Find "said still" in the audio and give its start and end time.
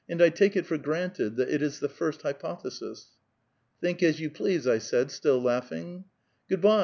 4.79-5.39